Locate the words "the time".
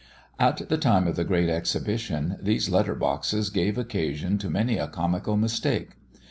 0.67-1.05